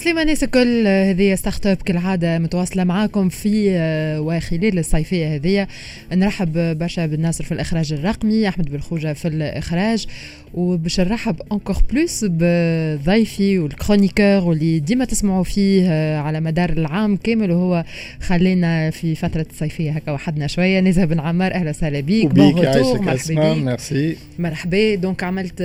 [0.00, 5.66] عسلامة الناس الكل هذه ستارت اب كالعادة متواصلة معاكم في آه، وخلال الصيفية هذه.
[6.12, 10.06] نرحب برشا بالناصر في الإخراج الرقمي أحمد بالخوجة في الإخراج.
[10.54, 17.50] وباش نرحب انكور بلوس بضيفي والكرونيكور واللي ديما تسمعوا فيه آه، على مدار العام كامل
[17.50, 17.84] وهو
[18.20, 21.54] خلينا في فترة الصيفية هكا وحدنا شوية نزهة بن عمار.
[21.54, 22.24] أهلا وسهلا بيك.
[22.24, 24.94] وبيك يعيشك أسماء ميرسي مرحبا.
[24.94, 25.62] دونك عملت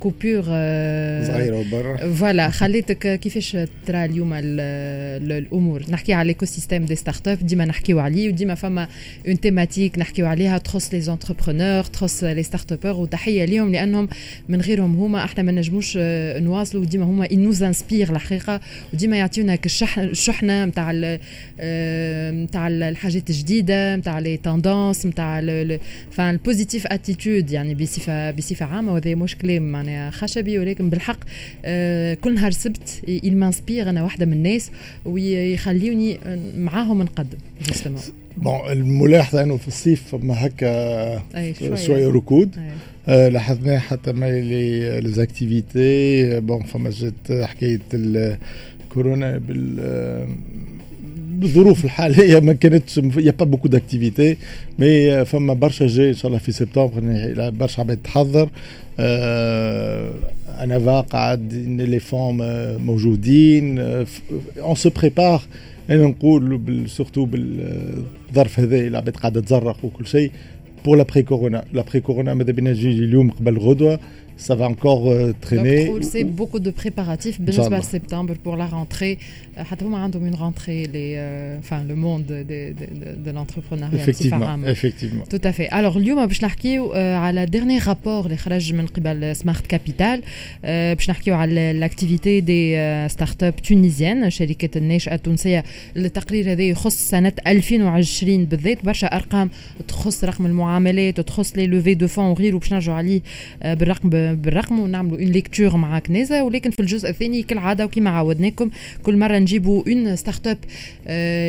[0.00, 3.56] كوبور آه، صغيرة وبرا فوالا خليتك كيفاش
[3.86, 5.82] ترى اليوم الأمور.
[5.90, 8.88] نحكي على ليكو سيستيم دي ستارت اب ديما نحكيو عليه وديما فما
[9.28, 10.58] اون تيماتيك نحكيو عليها.
[10.58, 14.08] تخص لي زونتربرونور تخص لي ستارت ابور وتحية ليهم لأنهم
[14.48, 16.84] من غيرهم هما إحنا ما نجموش آه، نواصلوا.
[16.84, 18.60] ديما هما نوز انسبير الحقيقة.
[18.92, 19.58] وديما يعطيونا
[19.98, 20.92] الشحنة نتاع
[22.32, 25.40] نتاع الحاجات الجديدة نتاع لي توندونس نتاع
[26.10, 28.92] فان البوزيتيف اتيتود يعني بصفه بصفة عامة.
[28.92, 31.18] وهذا مش كلام معناها خشبي ولكن بالحق
[31.64, 33.02] آه، كل نهار سبت
[33.70, 34.70] يلمانسبير أنا واحدة من الناس
[35.04, 36.18] ويخليوني
[36.56, 37.38] معاهم نقدم
[37.68, 38.00] جوستومون
[38.36, 41.22] بون الملاحظة إنه في الصيف فما هكا
[41.76, 42.08] شوية.
[42.08, 42.56] ركود.
[43.08, 50.28] آه لاحظناه حتى ما لي ليزاكتيفيتي بون فما جات حكاية الكورونا بال
[51.37, 54.37] بالظروف الحاليه ما كانتش يا با بوكو داكتيفيتي
[54.79, 58.49] مي فما برشا جاي ان شاء الله في سبتمبر برشا عباد تحضر
[58.99, 60.13] آه
[60.59, 62.37] انا قاعد لي فون
[62.77, 63.79] موجودين
[64.57, 65.41] اون سو بريبار
[65.89, 70.31] انا نقول سورتو بالظرف هذا العباد قاعده تزرق وكل شيء
[70.85, 73.99] بور لابري كورونا لابري كورونا ماذا بينا نجي اليوم قبل غدوه
[74.37, 75.85] ça va encore euh, traîner.
[75.85, 77.39] Donc, c'est beaucoup de préparatifs.
[77.39, 79.17] Ben septembre pour la rentrée.
[79.83, 85.25] عندهم une rentrée les euh, enfin le monde de, de, de, de l'entrepreneuriat effectivement effectivement
[85.29, 89.67] tout à fait alors اليوم باش نحكيو على dernier rapport اللي خرج من قبل سمارت
[89.67, 90.21] كابيتال
[90.63, 92.73] باش نحكيو على الاكتيفيتي دي
[93.09, 95.63] ستارت اب تونيزيان شركه الناشئه التونسيه
[95.97, 99.49] التقرير هذا يخص سنه 2020 بالذات برشا ارقام
[99.87, 103.21] تخص رقم المعاملات وتخص لي لوفي دو فون وغيره باش نرجعوا عليه
[103.63, 108.69] بالرقم بالرقم ونعملوا اون ليكتور مع كنيزه ولكن في الجزء الثاني كالعاده وكما عودناكم
[109.03, 110.58] كل مره نجيبوا اون ستارت اب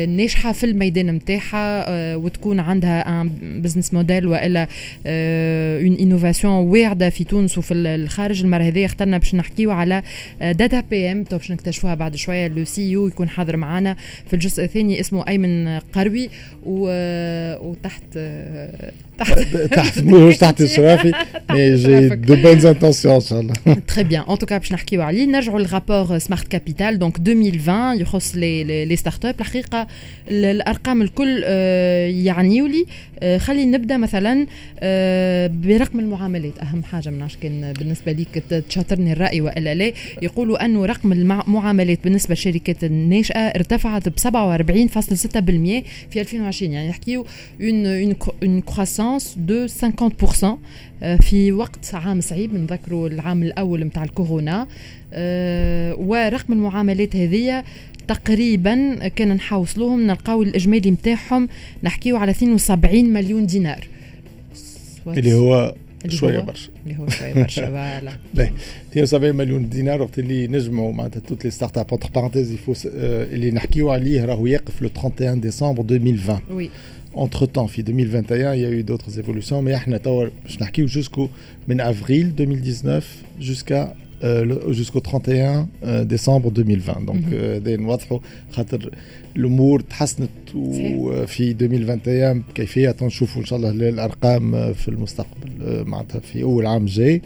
[0.08, 3.30] ناجحة في الميدان نتاعها آه، وتكون عندها ان
[3.62, 4.68] بزنس موديل وإلا اون
[5.06, 8.84] آه، انوفاسيون واعدة في تونس وفي الخارج المرة هذه.
[8.84, 10.02] اخترنا باش نحكيو على
[10.40, 12.48] داتا بي ام باش نكتشفوها بعد شوية.
[12.48, 13.96] لو سي يو يكون حاضر معنا
[14.26, 16.30] في الجزء الثاني اسمه أيمن قروي
[17.62, 18.18] وتحت
[19.70, 21.12] تحت مش تحت اشرافي
[21.50, 23.54] مي جي دو بونز انتونسيون ان شاء الله
[23.88, 28.84] تري بيان ان توكا باش نحكيو عليه نرجعوا للرابور سمارت كابيتال دونك 2020 يخص لي
[28.84, 29.86] لي ستارت اب الحقيقة
[30.30, 31.42] الارقام الكل
[32.24, 32.86] يعنيوا لي
[33.38, 34.46] خلي نبدا مثلا
[35.48, 39.92] برقم المعاملات اهم حاجة من كان بالنسبة ليك تشاطرني الراي والا لا
[40.22, 44.20] يقولوا انه رقم المعاملات بالنسبة للشركات الناشئه ارتفعت ب 47.6%
[46.10, 47.26] في 2020 يعني نحكيو
[47.60, 48.60] اون اون
[49.10, 54.66] كروسانس دو 50% في وقت عام صعيب نذكروا العام الأول نتاع الكورونا.
[55.98, 57.64] ورقم المعاملات هذه
[58.08, 61.48] تقريبا كان نحوصلوهم نلقاو الإجمالي نتاعهم
[61.82, 63.88] نحكيو على 72 مليون دينار.
[65.06, 65.74] اللي هو
[66.08, 66.70] شوية برشا.
[66.86, 68.12] اللي هو شوية برشا فوالا.
[68.92, 73.90] 72 مليون دينار وقت اللي نجموا معناتها توت لي ستارت اب اونتر بارونتيز اللي نحكيو
[73.90, 76.70] عليه راهو يقف لو 31 ديسمبر 2020 وي
[77.13, 79.73] Entre temps, en 2021, il y a eu d'autres évolutions, mais
[80.45, 81.29] je jusqu'au
[81.79, 87.15] avril 2019 jusqu'à euh, jusqu'au 31 euh, décembre 2020 donc
[87.67, 88.19] نوضحوا
[88.51, 88.91] خاطر
[89.35, 96.65] الامور تحسنت وفي 2021 كيفيه نشوفوا ان شاء الله الارقام في المستقبل معناتها في اول
[96.65, 97.21] عام جاي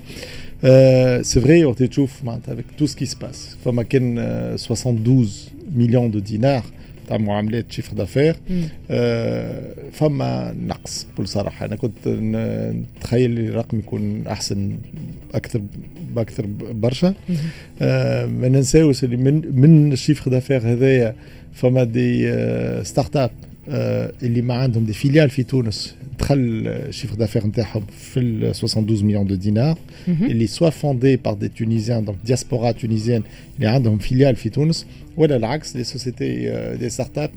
[1.22, 4.18] سي فري وقت تشوف معناتها avec tout ce qui se passe فما كان
[4.58, 5.30] 72
[5.75, 6.64] مليون دو دينار
[7.09, 8.36] تاع معاملات شيفر دافير
[8.91, 11.66] آه فما نقص بكل صراحة.
[11.66, 14.77] أنا كنت نتخيل الرقم يكون أحسن
[15.34, 15.62] أكثر
[16.15, 17.15] بأكثر برشا.
[17.83, 21.15] آه ما ننساوش اللي من من الشيفر دافير هذايا
[21.53, 22.33] فما دي
[22.84, 23.53] ستارت اب آه
[24.23, 27.84] اللي ما عندهم دي فيليال في تونس دخل الشيفر دافير نتاعهم
[28.14, 29.78] في ال 72 مليون دو دينار
[30.08, 33.23] اللي سوا فوندي بار دي تونيزيان دونك دياسبورا تونيزيان
[33.56, 34.85] اللي عندهم فيليال في تونس
[35.17, 37.29] ولا العكس لي سوسيتي دي ستارت اب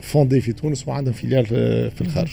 [0.00, 1.46] فوندي في تونس وعندهم فيليال
[1.90, 2.32] في الخارج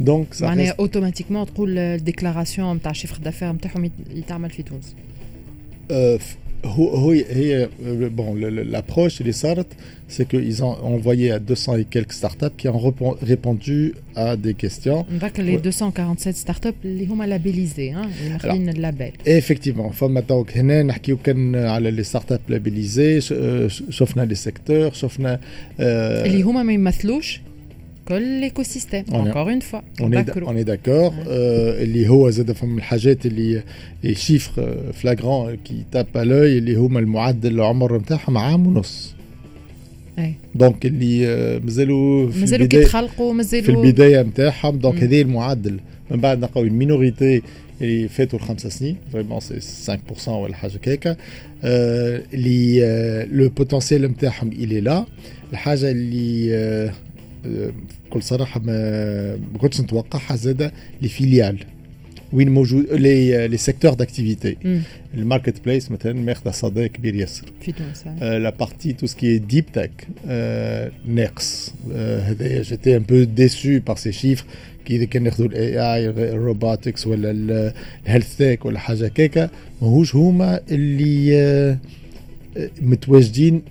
[0.00, 4.94] دونك معناها اوتوماتيكمون تقول الديكلاراسيون نتاع الشيفر دافير نتاعهم يتعمل في تونس
[6.63, 9.65] Bon, l'approche, les SART,
[10.07, 15.05] c'est qu'ils ont envoyé à 200 et quelques startups qui ont répondu à des questions.
[15.09, 18.09] Donc les 247 startups, les ont labellisés, hein,
[18.43, 19.13] le label.
[19.25, 25.37] Effectivement, maintenant, les startups labellisées, sauf les secteurs, sauf les...
[25.79, 26.91] Les ont même
[28.10, 29.82] l'écosystème, encore une fois.
[30.00, 31.12] On est, on est d'accord.
[31.28, 33.62] اللي هو زاد فما الحاجات اللي
[34.04, 39.14] les chiffres euh, flagrants qui tapent à l'œil اللي هما المعدل العمر نتاعهم عام ونص.
[40.54, 41.26] دونك اللي
[41.64, 45.80] مازالوا في مازالوا كيتخلقوا مازالوا في البدايه نتاعهم دونك هذه المعدل
[46.10, 47.42] من بعد نلقاو المينوريتي
[47.80, 51.16] اللي فاتوا الخمس سنين فريمون سي 5% ولا حاجه كيكا
[51.64, 52.80] اللي
[53.32, 55.04] لو بوتنسيال نتاعهم الي لا
[55.52, 56.92] الحاجه اللي
[57.45, 61.57] بكل صراحة ما ما كنتش نتوقعها زادة لي فيليال.
[62.33, 64.57] وين موجود لي لي سيكتور داكتيفيتي
[65.13, 67.51] الماركت بليس مثلا ماخذه صدى كبير ياسر.
[67.61, 70.07] في تونس لا بارتي تو سكي ديب تك
[71.05, 74.45] ناقص هذايا جيتي ان بو ديسو بار سي شيفر
[74.85, 77.31] كي إذا كان ناخذوا الاي اي الروبوتكس ولا
[78.05, 79.49] الهيلث تك ولا حاجة كيكا
[79.81, 81.77] ماهوش هما اللي
[82.81, 83.61] متواجدين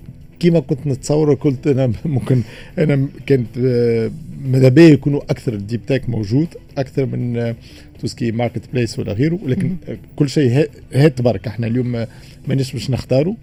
[0.41, 2.43] كيما كنت نتصور قلت أنا ممكن
[2.79, 4.11] أنا كانت آه،
[4.45, 6.49] ماذا بيا يكونوا أكثر الديب تاك موجود
[6.79, 7.55] أكثر من
[8.01, 9.77] توسكي ماركت بليس ولا غيره ولكن
[10.17, 12.07] كل شيء هات برك إحنا اليوم
[12.49, 13.35] مانيش باش نختاروا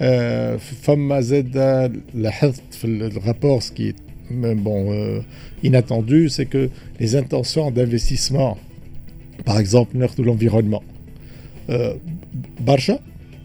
[0.00, 1.56] آه، فما زاد
[2.14, 3.94] لاحظت في الرابور سكي
[4.30, 5.20] euh,
[5.62, 8.56] inattendu c'est que les intentions d'investissement
[9.44, 10.82] par exemple ناخذوا l'environnement.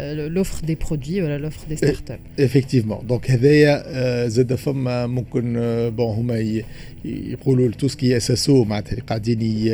[0.00, 5.52] l'offre des produits ولا l'offre des startups effectivement donc هذايا زاد فما ممكن
[5.96, 6.62] بون هما
[7.04, 9.72] يقولوا تو سكي اس اس او معناتها قاعدين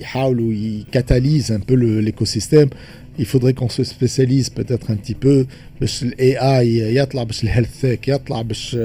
[0.00, 2.70] يحاولوا يكاتاليز ان بو ليكوسيستيم
[3.18, 5.46] il faudrait qu'on se spécialise peut-être un petit peu
[5.80, 8.76] باش الاي اي يطلع باش الهيلث تك يطلع باش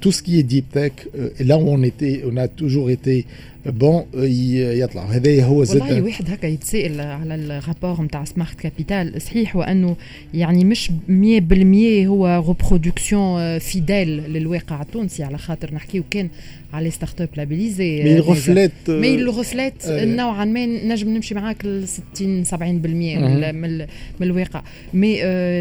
[0.00, 0.92] tout ce qui est deep tech
[1.40, 3.26] là où on était on a toujours été
[3.67, 5.05] بون يطلع.
[5.05, 5.81] هذا هو زاد.
[5.81, 9.95] والله واحد هكا يتسائل على الرابور نتاع سمارت كابيتال صحيح وأنه
[10.33, 16.29] يعني مش 100% هو ريبرودكسيون فيديل للواقع التونسي على خاطر نحكيو كان
[16.73, 20.65] على ستارت اب لابيليزي مي ريفليت مي ريفليت نوعا ما.
[20.65, 23.77] نجم نمشي معاك ل 60 70% من,
[24.19, 24.63] من الواقع.
[24.93, 25.15] مي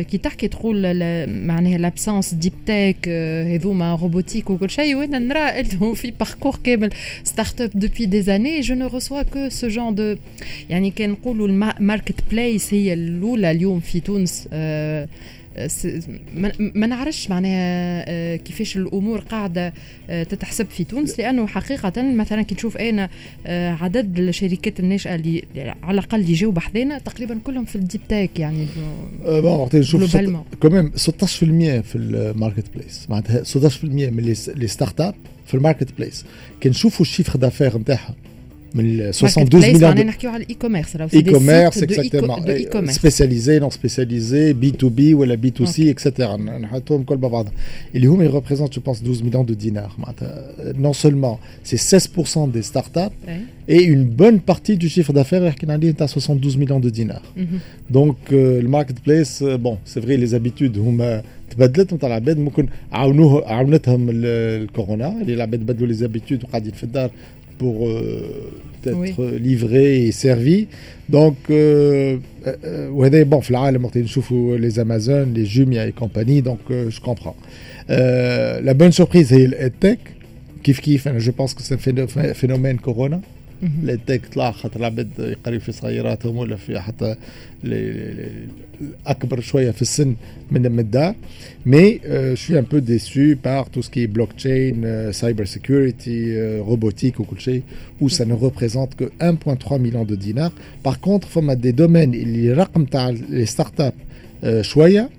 [0.04, 0.82] كي تحكي تقول
[1.26, 3.08] معناها لابسونس ديب تك
[3.48, 4.96] هذوما روبوتيك وكل شيء.
[4.96, 6.90] وأنا نرى إنه في باركور كامل
[7.24, 10.17] ستارت اب depuis des années je ne reçois que ce genre de
[10.69, 14.47] يعني كان نقولوا الماركت بليس هي الاولى اليوم في تونس
[16.74, 19.72] ما نعرفش معناها كيفاش الأمور قاعدة
[20.08, 21.18] تتحسب في تونس.
[21.18, 23.08] لأنه حقيقة مثلا كي نشوف أنا
[23.80, 25.44] عدد الشركات الناشئه اللي
[25.82, 28.66] على الأقل اللي جاوا بحذانا تقريبا كلهم في الديب تاك يعني.
[29.24, 30.16] بون وقت نشوف
[30.62, 30.98] كمان 16%
[31.82, 35.14] في الماركت بليس معناتها 16% من لي ستارت اب
[35.46, 36.24] في الماركت بليس
[36.60, 38.14] كي نشوفوا الشيفر دافير نتاعها
[38.75, 44.71] من 72 مليون معناها نحكيو على الاي كوميرس اي كوميرس اكزاكتومون سبيسياليزي نون سبيسياليزي بي
[44.71, 47.47] تو بي ولا بي تو سي اكسترا نحطهم كل مع بعض
[47.95, 52.61] اللي هما يريبريزونت جو بونس 12 مليون دو دينار معناتها نون سولمون سي 16% دي
[52.61, 53.11] ستارت اب
[53.67, 57.27] et une bonne partie du chiffre d'affaires qui est à 72 millions de dinars.
[57.37, 57.93] Mm -hmm.
[57.97, 62.67] Donc euh, le marketplace, euh, bon, c'est vrai les habitudes هما تبدلت نتاع العباد ممكن
[62.91, 67.11] عاونوه عاونتهم الكورونا اللي العباد بدلوا لي زابيتود وقاعدين في الدار
[67.58, 68.52] pour euh,
[68.84, 69.38] être oui.
[69.38, 70.68] livré et servi.
[71.08, 72.18] Donc, euh,
[72.64, 73.40] euh, bon,
[74.58, 77.36] les Amazon, les Jumia et compagnie, donc euh, je comprends.
[77.90, 79.98] Euh, la bonne surprise, c'est le tech.
[80.62, 83.20] Kif kif, je pense que c'est un phénomène Corona.
[83.63, 87.15] التك طلع خاطر العباد يقريو في صغيراتهم ولا في حتى
[89.07, 90.15] اكبر شويه في السن
[90.51, 91.15] من من الدار
[91.65, 91.99] مي
[92.33, 97.61] شوي ان بو ديسو بار تو سكي بلوك تشين سايبر سيكوريتي روبوتيك وكل شيء
[98.01, 102.51] où ça ne représente que 1.3 million de dinars par contre فما دي دومين اللي
[102.51, 103.93] الرقم تاع لي ستارت اب
[104.61, 105.09] شويه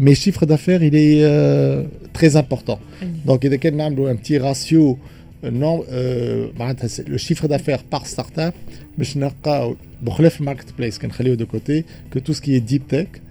[0.00, 1.82] mais chiffre d'affaires il est euh,
[2.12, 2.78] très important
[3.26, 4.96] donc اذا كان نعملوا un petit ratio
[5.43, 5.83] النوم
[6.59, 8.53] معناتها لو شيفر دافير بار ستارت اب
[8.97, 13.21] باش نلقاو بخلاف الماركت بليس كنخليو دو كوتي كو تو سكي ديب تك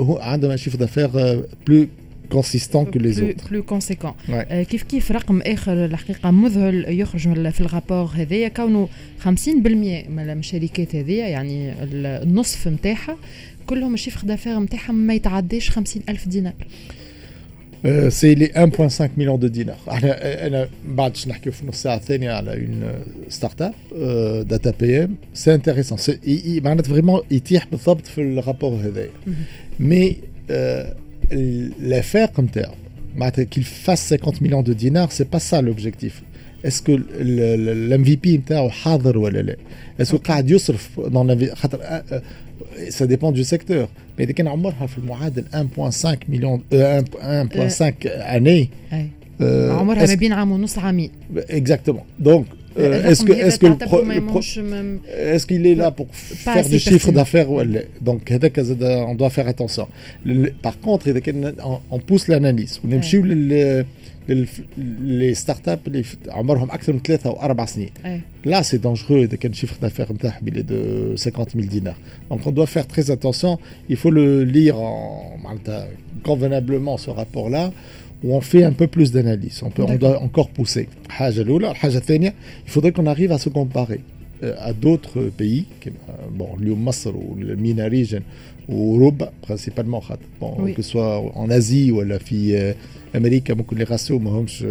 [0.00, 1.08] هو عندهم شيفر دافير
[1.66, 1.86] بلو
[2.32, 4.12] كونسيستون كو لي زوتر بلو كونسيكون
[4.48, 8.88] كيف كيف رقم آخر الحقيقة مذهل يخرج من في الرابور هذايا؟ كونه
[9.24, 13.16] 50% من الشركات هذيا يعني النصف نتاعها
[13.66, 16.54] كلهم الشيفر دافير نتاعهم ما يتعداش 50000 دينار.
[18.09, 22.31] سي لي 1.5 مليون دو دينار احنا انا بعد باش نحكيو في نص ساعه الثانيه
[22.31, 23.73] على اون ستارت اب
[24.47, 25.97] داتا بي ام سي انتريسون
[26.63, 29.09] معناتها فريمون يتيح بالضبط في الرابور هذايا
[29.79, 30.17] مي
[31.89, 32.73] l'affaire نتاعو
[33.15, 36.23] معناتها qu'il fasse 50 millions de dinars c'est pas ça l'objectif
[36.63, 39.55] est-ce que l'MVP MVP نتاعو حاضر ولا لا
[40.01, 41.79] est-ce que قاعد يصرف dans خاطر
[42.90, 43.88] ça dépend du secteur.
[44.18, 44.50] Mais dès qu'on a
[45.52, 48.70] 1,5 million, euh, 1,5 euh, années.
[49.40, 49.78] Euh,
[51.48, 52.04] exactement.
[52.18, 52.46] Donc,
[52.78, 56.68] euh, est-ce que est-ce que le, pro, le pro, est-ce qu'il est là pour faire
[56.68, 59.88] du chiffre d'affaires ou elle donc on doit faire attention.
[60.62, 61.06] Par contre,
[61.90, 62.80] on pousse l'analyse.
[62.84, 63.00] On
[64.29, 64.47] لل
[65.03, 67.89] les startups اللي عمرهم اكثر من ثلاثه او اربع سنين
[68.47, 71.97] là c'est dangereux اذا كان الشيفر d'affaires نتاعهم il est de 50 000 dinars
[72.31, 73.57] donc on doit faire très attention
[73.89, 75.39] il faut le lire en
[76.23, 77.71] convenablement ce rapport là
[78.23, 81.71] où on fait un peu plus d'analyse on peut on doit encore pousser حاجه الاولى
[81.71, 82.33] الحاجه الثانيه
[82.65, 84.01] il faudrait qu'on arrive à se comparer
[84.69, 85.65] à d'autres pays
[86.39, 88.21] bon اليوم مصر والمينا ريجن
[88.56, 88.56] واوروبا برينسيبالمون
[89.99, 90.73] خاطر bon oui.
[90.73, 92.73] que ce soit en Asie ولا في
[93.15, 94.65] امريكا ممكن لي راسيو ما همش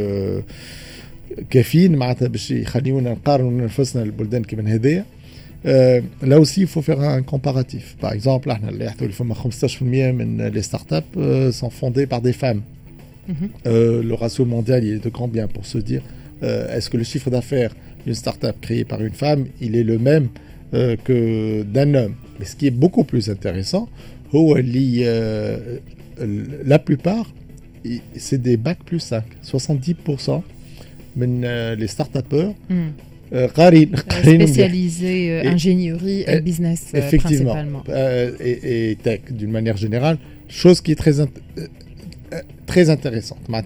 [1.50, 5.04] كافيين معناتها باش يخليونا نقارنوا نفسنا البلدان كيما هذايا
[6.23, 10.50] là aussi il faut faire un comparatif par exemple احنا اللي يحكوا فما 15% من
[10.52, 12.62] les startups sont fondées par des femmes
[13.28, 13.68] mm -hmm.
[14.09, 16.02] le ratio mondial il est de grand bien pour se dire
[16.75, 17.73] est-ce que le chiffre d'affaires
[18.04, 20.26] d'une startup créée par une femme il est le même
[20.74, 22.15] euh, que d'un homme.
[22.39, 23.88] Mais ce qui est beaucoup plus intéressant,
[24.33, 25.79] euh,
[26.65, 27.31] la plupart,
[28.15, 29.24] c'est des bacs plus 5.
[29.43, 30.41] 70%
[31.19, 32.53] euh, les start-upers
[34.24, 37.55] spécialisés euh, ingénierie et, business effectivement.
[38.39, 40.17] Et, tech d'une manière générale,
[40.50, 41.29] chose qui est très, int
[42.65, 43.39] très intéressante.
[43.47, 43.65] Vraiment,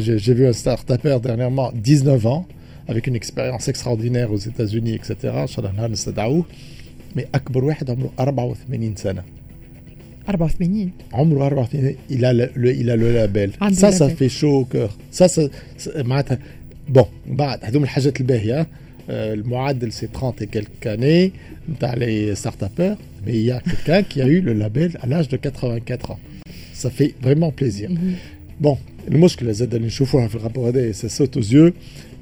[0.00, 2.46] j'ai vu un start-upper dernièrement, 19 ans
[2.87, 6.45] avec une expérience extraordinaire aux États-Unis etc ان شاء الله نهار نستدعوه
[7.17, 9.23] mais اكبر واحد عمره 84 سنه
[10.27, 14.55] 84 عمره 84 il a le, le il a le label ça ça fait chaud
[14.61, 15.41] au cœur ça ça
[15.95, 16.39] معناتها
[16.89, 18.67] بون بعد هذوم الحاجات الباهيه
[19.09, 21.31] المعدل سي 30 et quelques années
[21.69, 22.95] نتاع لي ستارت ابر
[23.25, 26.19] mais il y a quelqu'un qui a eu le label à l'âge de 84 ans
[26.73, 27.89] ça fait vraiment plaisir
[28.61, 31.71] bon المشكله زاد اللي نشوفوها في الرابور هذا سي سوت اوز يو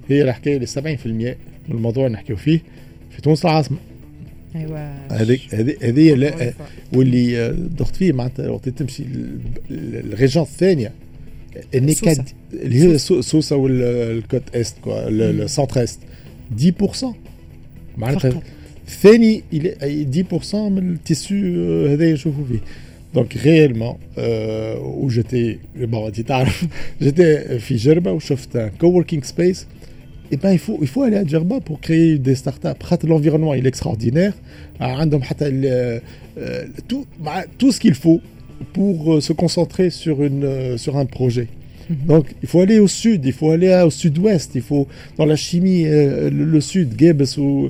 [0.09, 1.35] هي الحكاية اللي 70% من
[1.77, 2.61] الموضوع اللي نحكيو فيه.
[3.11, 3.77] في تونس العاصمه
[4.57, 4.79] أيوه.
[5.11, 6.53] هذيك هذه لا
[6.93, 9.03] واللي ضغط فيه معناتها وقت تمشي
[9.71, 10.93] الريجون الثانية.
[11.75, 13.57] النكاد اللي هي سوسة.
[13.57, 16.01] والكوت است كوا السنتر است
[16.59, 17.07] 10%
[17.99, 18.43] معناتها
[18.89, 21.35] الثاني 10% من التيسو
[21.87, 22.61] هذا نشوفوا فيه.
[23.15, 23.97] دونك ريالمون
[24.79, 26.67] وجيتي بون انت تعرف
[27.03, 29.67] جيتي في جربة وشفت كووركينغ سبيس
[30.31, 32.69] et ben il faut aller à Djerba pour créer des startups.
[33.05, 34.35] L'environnement est extraordinaire.
[36.89, 37.07] tout
[37.59, 38.21] tout ce qu'il faut
[38.73, 41.49] pour se concentrer sur un projet.
[42.12, 44.86] Donc il faut aller au sud, il faut aller au sud-ouest, il faut
[45.18, 45.84] dans la chimie
[46.38, 47.70] le, le sud, Gebes où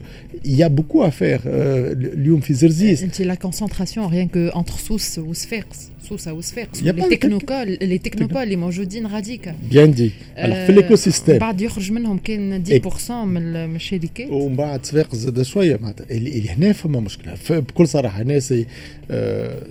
[0.52, 1.42] il y a beaucoup à faire.
[1.46, 3.04] اليوم في زرزيس.
[3.04, 5.92] C'est la concentration rien que entre Sousse ou Sfax.
[6.10, 11.62] سوسه وصفاقس لي تكنوكال لي تكنوكال اللي موجودين غاديكا بيان دي في الايكو سيستيم بعد
[11.62, 12.64] يخرج منهم كان
[13.08, 18.22] 10% من الشركات ومن بعد صفاقس زاد شويه معناتها اللي هنا فما مشكله بكل صراحه
[18.22, 18.66] هنا سي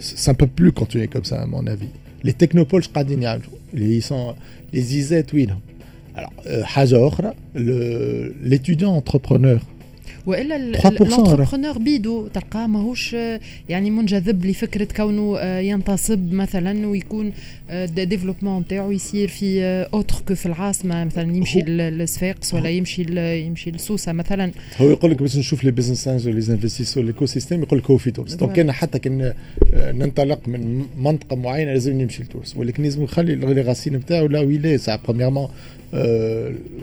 [0.00, 1.86] سا با بلو كونتيني كوم سا مون افي
[2.23, 2.83] les technopoles
[3.95, 4.35] ils sont
[4.73, 5.23] les IZ
[6.15, 7.21] Alors, euh, Hazor,
[7.53, 9.59] l'étudiant entrepreneur
[10.25, 13.13] وإلا الانتربرونور بيدو تلقاه ماهوش
[13.69, 17.31] يعني منجذب لفكرة كونه ينتصب مثلا ويكون
[17.87, 19.61] ديفلوبمون نتاعو يصير في
[19.93, 23.01] اوتر كو في العاصمة مثلا يمشي لصفاقس ولا يمشي
[23.45, 24.51] يمشي لسوسة مثلا.
[24.77, 28.11] هو يقول لك باش نشوف لي بزنس لي انفستيسور ليكو سيستيم يقول لك هو في
[28.11, 28.33] تونس.
[28.33, 29.33] دونك أنا حتى كان
[29.73, 32.57] ننطلق من منطقة معينة لازم نمشي لتونس.
[32.57, 35.47] ولكن لازم نخلي لي غاسين نتاعو لا ويلي ساعه بريميرمون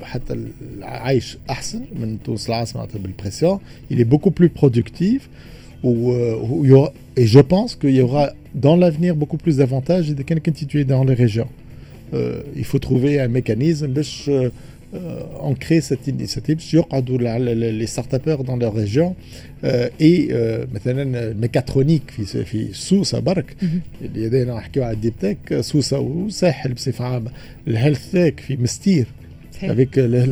[0.02, 0.46] حتى
[0.78, 2.48] العيش أحسن من تونس.
[2.48, 2.82] العاصمة
[3.31, 3.59] بالبريسيون
[3.91, 5.29] il est beaucoup plus productif
[5.83, 9.57] où, où il y aura, et je pense qu'il y aura dans l'avenir beaucoup plus
[9.57, 11.49] d'avantages de quelqu'un qui tu es dans les régions
[12.13, 14.29] euh, il faut trouver un mécanisme باش
[15.41, 19.15] ont créé cette initiative sur les start-upers dans leur région
[19.99, 20.29] et
[20.73, 23.55] مثلا mécatronique في في سوسه برك
[24.01, 27.31] اللي هذا نحكيو على الديب تك سوسه وساحل بصفه عامه
[27.67, 29.07] الهيلث تك في مستير
[29.61, 30.25] avec le, le,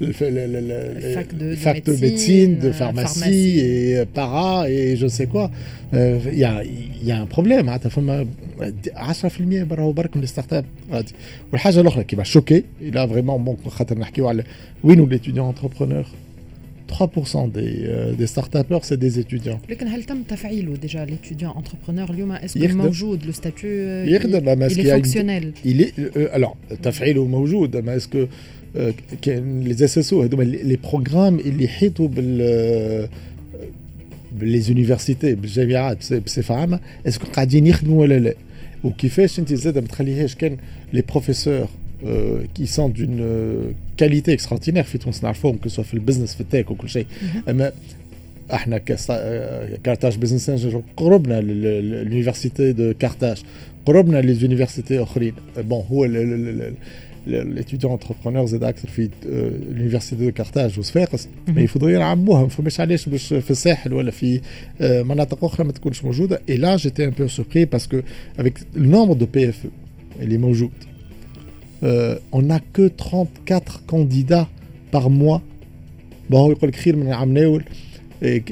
[0.00, 5.06] le, fac de, fac de, médecine, de médecine, de pharmacie, pharmacie, et para et je
[5.08, 5.50] sais quoi.
[5.92, 7.68] Il euh, y, a, y a un problème.
[7.68, 11.12] 10% برا برك من الستارت اب غادي
[11.52, 14.44] والحاجه الاخرى كي شوكي الى فريمون بون خاطر نحكيو على
[14.84, 16.04] وين l'étudiant entrepreneur
[16.88, 19.60] 3% des, euh, des start-upers, c'est des étudiants.
[19.68, 23.70] لكن هل تم تفعيله déjà l'étudiant entrepreneur اليوم اسكو موجود لو ستاتيو
[24.04, 28.28] يخدم il est fonctionnel il est euh, alors تفعيله موجود mais est-ce
[28.74, 33.08] que كاين لي اس اس او هذوما لي بروغرام اللي يحيطوا بال
[34.32, 38.34] باللي زونيفرسيتي بالجامعات بصفه عامه اسكو قاعدين يخدموا ولا لا
[38.84, 40.56] وكيفاش انت زاد ما تخليهاش كان
[40.92, 41.68] لي بروفيسور
[42.54, 46.88] كي سون دون كاليتي اكستراordinaire في تونس نعرفوهم كو سوا في البزنس في التيك وكل
[46.88, 47.06] شيء
[47.48, 47.72] اما
[48.52, 48.78] احنا
[49.84, 53.42] كارتاج بزنس انجل قربنا لليونيفرسيتي دو كارتاج
[53.86, 56.04] قربنا لليونيفرسيتي اخرين بون هو
[57.26, 59.08] l'étudiant entrepreneur زاد اكثر في
[59.70, 64.10] l'université de Carthage وصفاقس mais il faudrait يلعبوها ما فماش علاش باش في الساحل ولا
[64.10, 64.40] في
[64.80, 68.02] مناطق اخرى ما تكونش موجوده et là j'étais un peu surpris parce que
[68.38, 69.68] avec le nombre de PFE
[70.20, 70.70] اللي موجود
[72.32, 74.48] on n'a que 34 candidats
[74.92, 75.40] par mois
[76.30, 77.64] bon يقول لك خير من عام ناول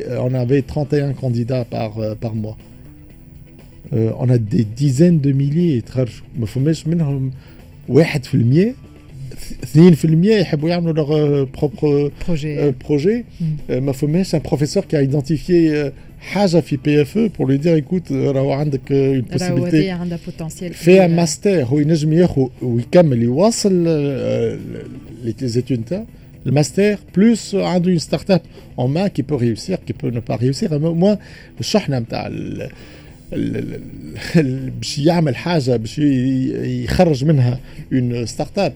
[0.09, 2.57] on avait 31 candidats par par mois
[3.93, 5.83] on a des dizaines de milliers
[7.91, 8.73] يتخرجوا
[9.75, 13.25] ما فماش منهم 1% 2% يحبوا يعملوا leur propre projet projet
[13.71, 18.13] ما فماش un professeur qui a identifié حاجه في بي اف pour lui dire écoute
[18.13, 23.85] راهو عندك une possibilité عندها potentiel في un master هو ينجم ياخذ ويكمل يواصل
[25.25, 26.05] les études نتاعو
[26.47, 28.43] الماستر بلوس عنده une start-up
[28.77, 31.19] en main qui peut réussir qui peut ne pas réussir moi
[31.61, 32.31] الشحنه نتاع
[33.32, 37.60] باش يعمل حاجة باش يخرج منها
[37.94, 38.74] اون ستارت اب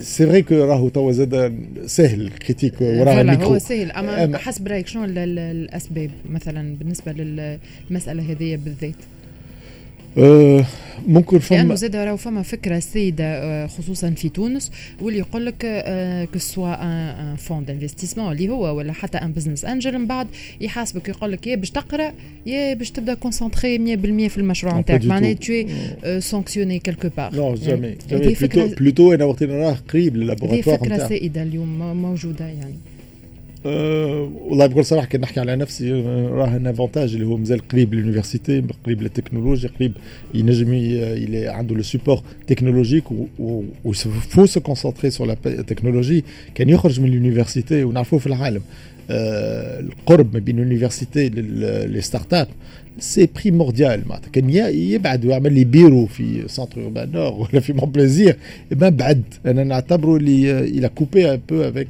[0.00, 3.46] سي فري كو راهو توا زاد سهل الكريتيك وراء الميكرو.
[3.46, 3.90] هو سهل.
[3.90, 8.94] أما حسب رأيك شنو الأسباب؟ مثلا بالنسبة للمسألة هذه بالذات.
[10.18, 10.64] أه
[11.06, 15.56] ممكن فما لأنه زاد راهو فما فكرة سيدة آه، خصوصا في تونس واللي يقول لك
[16.32, 20.26] كو سوا ان فون دانفستيسمون اللي هو ولا حتى ان بزنس انجل من بعد
[20.60, 22.12] يحاسبك يقول لك يا باش تقرأ
[22.46, 25.04] يا باش تبدأ كونسونتري 100% في المشروع نتاعك.
[25.04, 25.64] معناها تو
[26.18, 27.96] سانكسيوني كيلكو بار نو جامي
[28.78, 32.93] بلوتو أنا وقت راه قريب للابوراتوار فكره سائده اليوم موجودة يعني.
[33.66, 37.94] أه والله بكل صراحة كي نحكي على نفسي راه ان افونتاج اللي هو مازال قريب
[37.94, 39.92] للونيفرسيتي قريب للتكنولوجيا قريب
[40.34, 43.04] ينجم اللي عنده لو سيبور تكنولوجيك
[43.40, 43.62] و
[44.28, 46.24] فو سو كونسونتري سور لا تكنولوجي
[46.54, 48.62] كان يخرج من اليونيفرسيتي ونعرفوه في العالم.
[49.10, 52.48] أه القرب ما بين اليونيفرسيتي لي ستارت اب
[52.99, 57.91] سي بريمورديال معناتها كان يبعد ويعمل لي بيرو في سونتر اوربان نور ولا في مون
[57.91, 58.35] بليزير
[58.71, 61.87] بعد انا نعتبره اللي الى كوبي ان بو افيك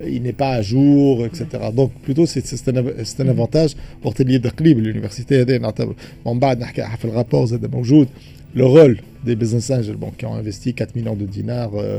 [0.00, 1.44] il n'est pas à jour, etc.
[1.72, 2.84] Donc plutôt c'est un,
[3.24, 5.94] un avantage وقت اللي يبدا قريب اليونيفرسيتي هذا نعتبر
[6.26, 8.08] من بعد نحكي في الرابور زاد موجود
[8.56, 11.98] le rôle des business angels bon, qui ont investi 4 millions de dinars euh,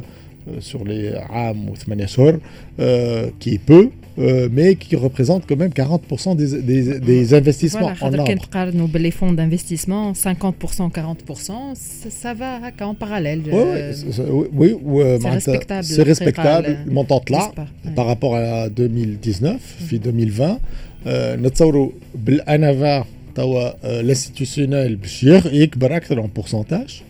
[0.60, 2.40] sur les عام و 8 شهور
[2.80, 7.92] euh, qui est peu euh, mais qui représente quand même 40% des, des, des investissements
[8.00, 8.98] voilà, en nombre.
[8.98, 13.42] les fonds d'investissement, 50%, 40%, ça va en parallèle.
[13.52, 15.84] Oui, oui, oui c'est respectable.
[15.84, 17.52] C'est respectable, montant là,
[17.96, 20.60] par rapport à 2019, puis 2020.
[21.08, 27.04] نتصوروا بالانافا توا l'institutionnel باش يكبر اكثر en pourcentage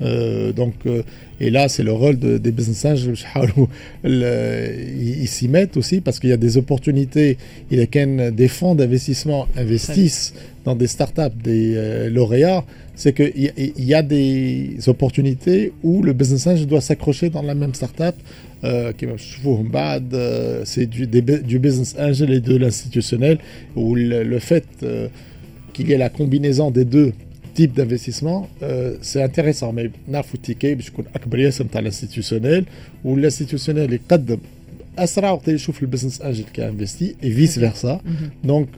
[0.00, 1.02] euh, donc, euh,
[1.43, 3.17] et là, c'est le rôle de, des business angels.
[4.05, 7.37] Ils s'y mettent aussi parce qu'il y a des opportunités.
[7.69, 12.63] Il y a des fonds d'investissement investissent dans des startups, des euh, lauréats.
[12.95, 17.73] C'est qu'il y, a des opportunités où le business angel doit s'accrocher dans la même
[17.73, 18.15] startup.
[18.63, 18.93] Euh,
[20.63, 23.39] c'est du, du, business angel et de l'institutionnel,
[23.75, 25.09] où le, le fait euh,
[25.73, 27.11] qu'il y ait la combinaison des deux
[27.54, 29.72] type d'investissement, euh, c'est intéressant.
[29.72, 32.64] Mais نعرفوا التيكي باش يكون اكبر ياسر نتاع l'institutionnel
[33.04, 34.38] والinstitutionnel يقدم
[34.98, 38.00] اسرع وقت يشوف البزنس انجل كي انفستي اي فيس فيرسا
[38.44, 38.68] دونك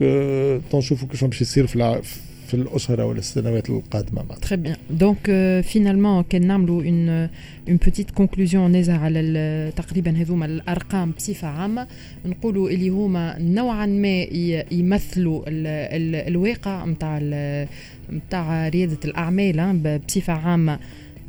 [0.71, 2.01] تنشوفوا كيفاش باش يصير في
[2.46, 5.30] في الأسرة أو السنوات القادمة Très تري بيان دونك
[5.64, 11.86] فينالمون كان نعملوا اون اون بوتيت كونكلوزيون نزع على تقريبا هذوما الأرقام بصفة عامة.
[12.26, 14.22] نقولوا اللي هما نوعا ما
[14.70, 17.18] يمثلوا الواقع نتاع
[18.12, 20.78] نتاع ريادة الأعمال بصفة عامة.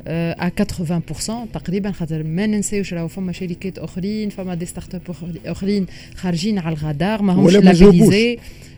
[0.06, 5.02] آه، ا 80% تقريبا خاطر ما ننساوش راهو فما شركات أخرين فما دي ستارت اب
[5.46, 8.38] أخرين خارجين على الغدار ماهمش لابيليزي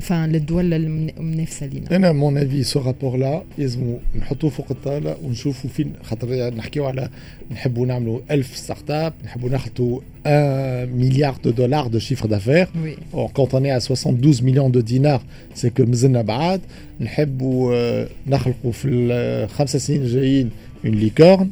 [0.00, 5.70] فان للدول المنافسه لينا أنا مون افي سو رابور لا لازم نحطوه فوق الطاولة ونشوفوا
[5.70, 7.08] فين خاطر نحكيو على
[7.50, 12.68] نحبوا نعملوا 1000 ستارت اب نحبوا ناخذوا 1 مليار دو دولار دو شيفر دافير
[13.14, 15.22] وي كونت اوني 72 مليون دو دينار
[15.54, 16.60] سي كو مازلنا بعاد
[17.00, 20.50] نحبوا نخلقوا في الخمسه سنين الجايين
[20.84, 21.50] اون ليكورن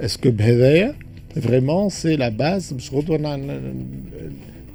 [0.00, 0.94] اسكو بهذايا؟
[1.42, 3.40] فريمون سي لا باز باش غدوة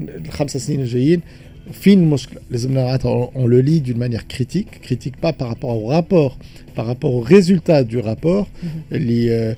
[0.02, 1.22] الخمسه سنين الجايين
[1.73, 2.99] فين المشكله لازمنا
[3.35, 6.39] on le lit d'une manière critique critique pas par rapport au rapport
[6.77, 8.47] par rapport au résultat du rapport
[8.93, 9.57] اللي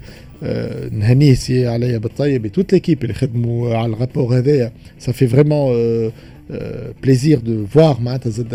[0.92, 5.70] نهنيه سي عليا بالطيب et toute l'équipe اللي خدموا على الرابور هذايا ça fait vraiment
[5.70, 6.11] euh,
[6.51, 8.55] euh, plaisir de voir معناتها زاد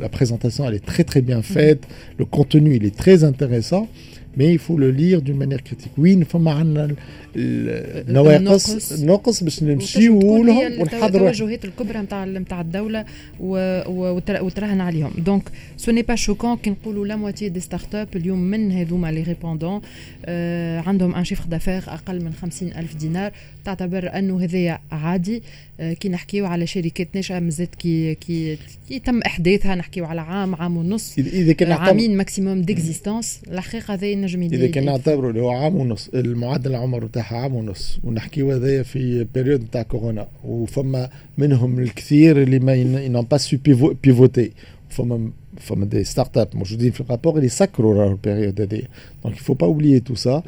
[0.00, 1.82] la présentation elle est très très bien faite
[2.18, 3.88] le contenu il est très intéressant
[4.37, 5.97] Mais il faut le lire d'une manière critique.
[5.97, 6.95] وين فما عندنا
[7.35, 8.93] النواقص.
[9.03, 13.05] ناقص باش نمشيو لهم ونحضروا التوجهات الكبرى نتاع نتاع الدولة
[13.39, 15.11] وتراهن عليهم.
[15.17, 15.43] دونك
[15.77, 19.23] سو ني با شوكون كي نقولوا لا موتي دي ستارت اب اليوم من هذوما لي
[19.23, 19.81] ريبوندون
[20.25, 23.31] آه عندهم ان شيفر دافير أقل من خمسين ألف دينار.
[23.65, 25.43] تعتبر أنه هذايا عادي.
[25.79, 28.57] آه كي نحكيو على شركات ناشئه مازال كي كي
[28.89, 31.17] كي تم إحداثها نحكيو على عام عام ونص.
[31.17, 36.09] اذا كان عامين ماكسيموم ديكزيستونس الحقيقة هذا ينجم إذا كان نعتبروا اللي هو عام ونص
[36.13, 37.99] المعدل العمر بتاعها عام ونص.
[38.03, 40.27] ونحكيو هذايا في بيريود نتاع كورونا.
[40.43, 43.57] وفما منهم الكثير اللي ما ينون با سو
[44.03, 44.51] بيفوتي
[44.89, 48.82] فما فما دي ستارت اب موجودين في الرابور اللي سكروا راهو البيريود هذه
[49.24, 50.42] دونك يفو با اوبليي تو سا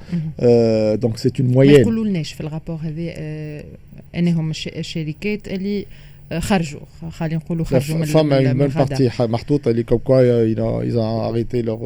[0.95, 3.15] دونك سي اون موين ما يقولولناش في الرابور هذه
[4.15, 5.87] انهم الشركات اللي
[6.39, 10.53] خرجوا خلينا نقولوا خرجوا من فما une بارتي محطوطه اللي كوم كوا
[10.85, 11.81] ils ont arrêté leur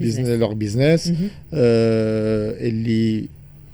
[0.00, 1.12] business leur business
[1.54, 3.24] اللي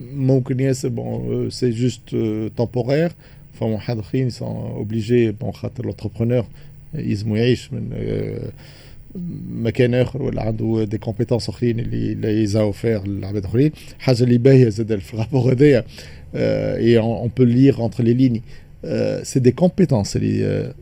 [0.01, 2.17] ممكن ياسر بون سي جوست
[2.61, 3.13] temporaire
[3.61, 6.45] فما حد اخرين sont obligés بون خاطر l'entrepreneur
[6.95, 7.91] يلزمو يعيش من
[9.51, 14.39] مكان اخر ولا عنده دي كومبيتونس اخرين اللي اللي يزاو فير للعباد اخرين حاجه اللي
[14.39, 15.85] باهيه زاد في الرابور هذايا
[16.35, 18.43] اي اون بو لير انتر لي ليني
[19.23, 20.17] c'est des compétences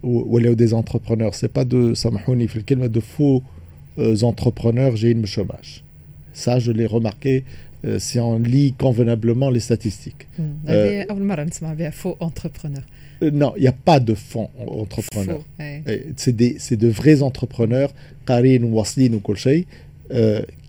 [0.05, 3.43] ou des entrepreneurs c'est pas de سامحوني في الكلمه de faux
[4.25, 5.83] entrepreneurs j'ai une chômage
[6.45, 7.45] ça je l'ai remarqué
[7.86, 10.28] Euh, si on lit convenablement les statistiques.
[10.38, 10.44] Mmh.
[11.92, 12.84] faux entrepreneur.
[13.22, 15.44] Euh, non, il n'y a pas de fonds entrepreneurs.
[16.16, 17.94] C'est de vrais entrepreneurs,
[18.26, 19.68] Karin ou Waslin ou Kolchei,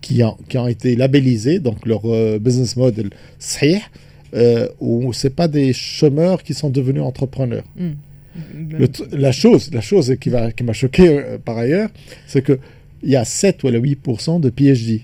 [0.01, 2.01] qui ont, qui ont été labellisés, donc leur
[2.39, 3.81] business model sahih,
[4.33, 7.63] euh, où ce pas des chômeurs qui sont devenus entrepreneurs.
[9.13, 11.89] La chose, la chose qui m'a qui choqué par ailleurs,
[12.27, 12.59] c'est qu'il
[13.03, 15.03] y a 7 ou 8% de PhD.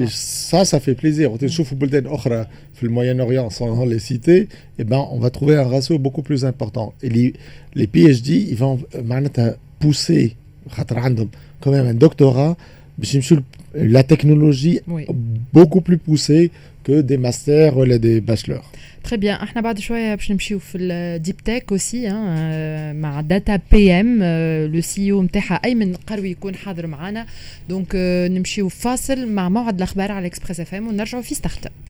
[0.00, 1.32] Et ça, ça fait plaisir.
[1.32, 2.44] Euh,
[2.80, 6.94] le Moyen-Orient, sans les citer, eh ben, on va trouver un ratio beaucoup plus important.
[7.02, 7.34] Et les,
[7.74, 10.36] les PhD, ils vont euh, pousser,
[11.60, 12.56] quand même un doctorat,
[13.74, 14.80] la technologie
[15.52, 16.50] beaucoup plus poussée
[16.84, 18.70] que des masters ou des bachelors.
[19.08, 22.08] تري بيان إحنا بعد شوية باش نمشيو في الديب تك اوسي
[22.92, 24.22] مع داتا بي ام
[24.74, 27.26] لو سي أو نتاعها أيمن قروي يكون حاضر معنا
[27.68, 27.88] دونك
[28.30, 31.72] نمشيو فاصل مع موعد الأخبار على اكسبريس اف ام ونرجعوا في ستارت